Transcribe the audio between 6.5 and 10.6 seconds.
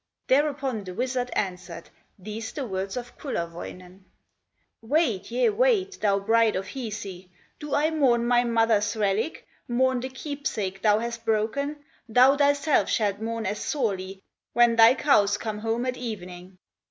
of Hisi! Do I mourn my mother's relic, Mourn the keep